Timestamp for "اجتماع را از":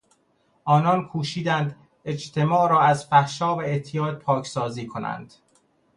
2.05-3.05